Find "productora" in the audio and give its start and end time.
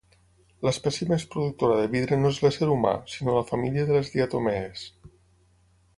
1.35-1.75